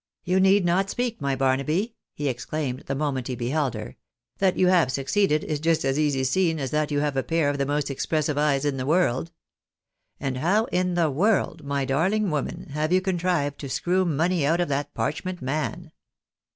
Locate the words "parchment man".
14.92-15.92